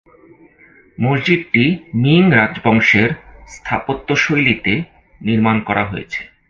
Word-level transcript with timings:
মসজিদটি 0.97 1.63
মিং 1.93 2.21
রাজবংশের 2.31 3.09
স্থাপত্য 3.47 4.07
শৈলীতে 4.15 4.73
নির্মাণ 5.21 5.57
করা 5.59 5.83
হয়েছে। 5.85 6.21